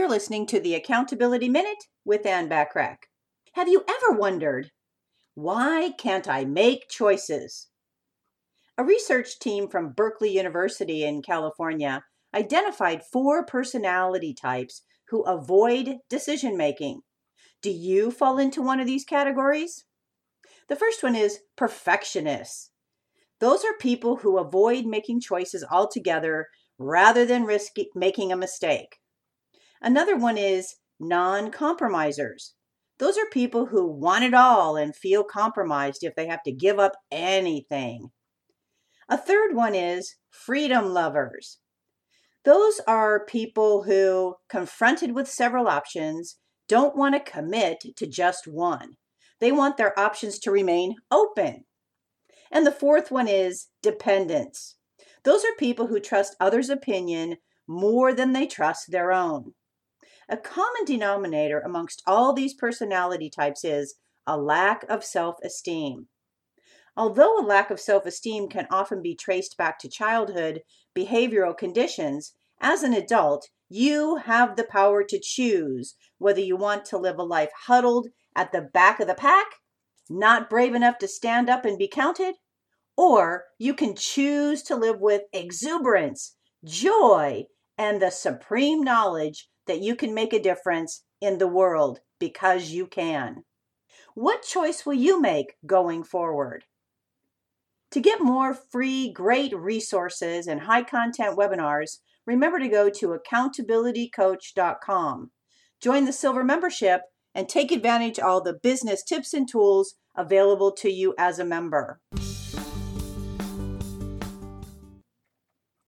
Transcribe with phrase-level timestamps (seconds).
[0.00, 3.00] You're listening to the Accountability Minute with Ann Bachrach.
[3.52, 4.70] Have you ever wondered,
[5.34, 7.68] why can't I make choices?
[8.78, 12.02] A research team from Berkeley University in California
[12.34, 17.02] identified four personality types who avoid decision making.
[17.60, 19.84] Do you fall into one of these categories?
[20.70, 22.70] The first one is perfectionists.
[23.38, 26.46] Those are people who avoid making choices altogether
[26.78, 28.96] rather than risk making a mistake.
[29.80, 32.54] Another one is non compromisers.
[32.98, 36.78] Those are people who want it all and feel compromised if they have to give
[36.78, 38.10] up anything.
[39.08, 41.58] A third one is freedom lovers.
[42.44, 46.36] Those are people who, confronted with several options,
[46.68, 48.96] don't want to commit to just one.
[49.40, 51.64] They want their options to remain open.
[52.52, 54.76] And the fourth one is dependants.
[55.24, 59.54] Those are people who trust others' opinion more than they trust their own.
[60.28, 63.94] A common denominator amongst all these personality types is
[64.26, 66.08] a lack of self esteem.
[66.96, 70.62] Although a lack of self esteem can often be traced back to childhood
[70.94, 76.98] behavioral conditions, as an adult, you have the power to choose whether you want to
[76.98, 79.46] live a life huddled at the back of the pack,
[80.08, 82.34] not brave enough to stand up and be counted,
[82.96, 87.44] or you can choose to live with exuberance, joy,
[87.78, 92.88] and the supreme knowledge that you can make a difference in the world because you
[92.88, 93.44] can.
[94.16, 96.64] What choice will you make going forward?
[97.92, 105.30] To get more free, great resources and high content webinars, remember to go to accountabilitycoach.com.
[105.80, 110.72] Join the silver membership and take advantage of all the business tips and tools available
[110.72, 112.00] to you as a member.